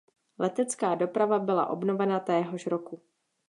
Letecká 0.39 0.95
doprava 0.95 1.39
byla 1.39 1.67
obnovena 1.67 2.19
téhož 2.19 2.67
roku. 2.67 3.01